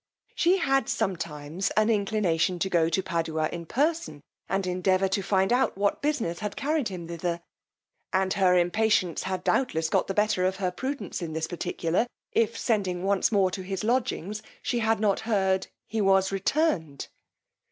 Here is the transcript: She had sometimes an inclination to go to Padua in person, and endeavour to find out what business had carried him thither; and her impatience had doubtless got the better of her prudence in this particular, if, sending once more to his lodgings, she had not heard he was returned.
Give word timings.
She 0.33 0.57
had 0.57 0.89
sometimes 0.89 1.69
an 1.77 1.91
inclination 1.91 2.57
to 2.57 2.71
go 2.71 2.89
to 2.89 3.03
Padua 3.03 3.49
in 3.49 3.67
person, 3.67 4.23
and 4.49 4.65
endeavour 4.65 5.07
to 5.09 5.21
find 5.21 5.53
out 5.53 5.77
what 5.77 6.01
business 6.01 6.39
had 6.39 6.55
carried 6.55 6.87
him 6.87 7.07
thither; 7.07 7.39
and 8.11 8.33
her 8.33 8.57
impatience 8.57 9.21
had 9.21 9.43
doubtless 9.43 9.89
got 9.89 10.07
the 10.07 10.15
better 10.15 10.43
of 10.43 10.55
her 10.55 10.71
prudence 10.71 11.21
in 11.21 11.33
this 11.33 11.45
particular, 11.45 12.07
if, 12.31 12.57
sending 12.57 13.03
once 13.03 13.31
more 13.31 13.51
to 13.51 13.61
his 13.61 13.83
lodgings, 13.83 14.41
she 14.63 14.79
had 14.79 14.99
not 14.99 15.19
heard 15.19 15.67
he 15.85 16.01
was 16.01 16.31
returned. 16.31 17.07